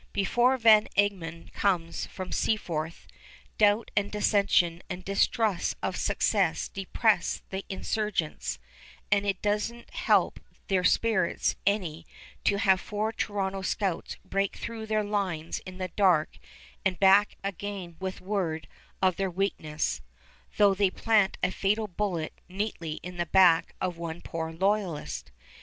Before 0.13 0.57
Van 0.57 0.87
Egmond 0.97 1.53
comes 1.53 2.07
from 2.07 2.31
Seaforth, 2.31 3.05
doubt 3.59 3.91
and 3.95 4.11
dissension 4.11 4.81
and 4.89 5.05
distrust 5.05 5.75
of 5.83 5.95
success 5.95 6.67
depress 6.67 7.43
the 7.51 7.63
insurgents; 7.69 8.57
and 9.11 9.27
it 9.27 9.43
does 9.43 9.71
n't 9.71 9.91
help 9.91 10.39
their 10.69 10.83
spirits 10.83 11.55
any 11.67 12.07
to 12.45 12.57
have 12.57 12.81
four 12.81 13.11
Toronto 13.11 13.61
scouts 13.61 14.15
break 14.25 14.55
through 14.55 14.87
their 14.87 15.03
lines 15.03 15.59
in 15.67 15.77
the 15.77 15.89
dark 15.89 16.39
and 16.83 16.99
back 16.99 17.35
again 17.43 17.95
with 17.99 18.21
word 18.21 18.67
of 19.03 19.17
their 19.17 19.29
weakness, 19.29 20.01
though 20.57 20.73
they 20.73 20.89
plant 20.89 21.37
a 21.43 21.51
fatal 21.51 21.85
bullet 21.87 22.33
neatly 22.49 22.93
in 23.03 23.17
the 23.17 23.27
back 23.27 23.75
of 23.79 23.99
one 23.99 24.19
poor 24.19 24.51
loyalist. 24.51 25.29